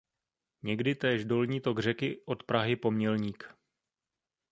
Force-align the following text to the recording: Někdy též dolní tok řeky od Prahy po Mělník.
Někdy 0.63 0.95
též 0.95 1.25
dolní 1.25 1.61
tok 1.61 1.79
řeky 1.79 2.21
od 2.25 2.43
Prahy 2.43 2.75
po 2.75 2.91
Mělník. 2.91 3.53